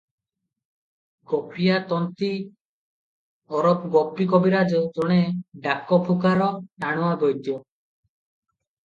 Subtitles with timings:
[1.33, 2.29] ଗୋପୀଆ ତନ୍ତୀ
[3.59, 5.19] ଓରଫ ଗୋପୀ କବିରାଜ ଜଣେ
[5.67, 6.49] ଡାକଫୁକାର
[6.85, 7.55] ଟାଣୁଆ ବୈଦ୍ୟ।